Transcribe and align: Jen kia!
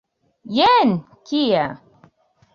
Jen 0.55 0.95
kia! 1.27 1.63